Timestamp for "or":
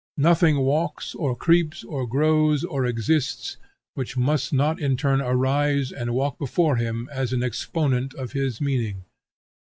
1.13-1.35, 1.83-2.07, 2.63-2.87